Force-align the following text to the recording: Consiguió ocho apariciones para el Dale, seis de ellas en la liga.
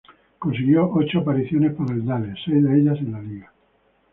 Consiguió 0.39 0.89
ocho 0.91 1.19
apariciones 1.19 1.75
para 1.75 1.91
el 1.93 2.03
Dale, 2.03 2.33
seis 2.43 2.63
de 2.63 2.75
ellas 2.75 2.97
en 2.97 3.11
la 3.11 3.21
liga. 3.21 3.53